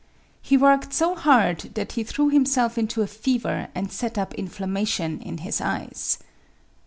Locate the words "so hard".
0.95-1.59